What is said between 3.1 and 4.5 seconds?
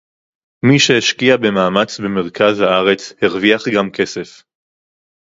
הרוויח גם כסף